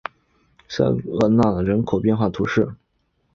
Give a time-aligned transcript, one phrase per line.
[0.79, 2.73] 朗瑟奈人口变化图示